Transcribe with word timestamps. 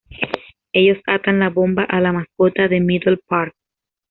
Ellos 0.73 0.97
atan 1.05 1.37
la 1.37 1.49
bomba 1.51 1.83
a 1.83 2.01
la 2.01 2.11
mascota 2.11 2.67
de 2.67 2.79
Middle 2.79 3.19
Park. 3.27 3.53